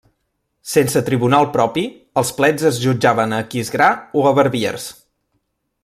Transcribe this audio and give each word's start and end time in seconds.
Sense 0.69 1.01
tribunal 1.09 1.45
propi, 1.57 1.83
els 2.21 2.33
plets 2.39 2.65
es 2.71 2.79
jutjaven 2.87 3.37
a 3.39 3.43
Aquisgrà 3.47 3.91
o 4.23 4.25
a 4.31 4.33
Verviers. 4.41 4.93